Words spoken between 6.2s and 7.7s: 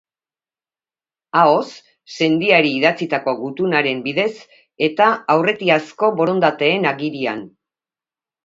borontateen agirian.